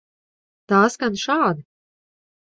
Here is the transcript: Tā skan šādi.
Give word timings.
Tā 0.71 0.79
skan 0.93 1.17
šādi. 1.23 1.63